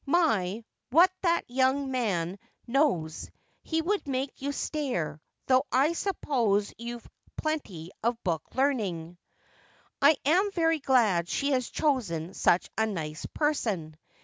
[0.03, 3.29] My, what that young man knows!
[3.61, 9.19] He would make you stare— though I suppose you've plenty of book learning.''
[10.01, 13.95] I am very glad she has chosen such a nice person.'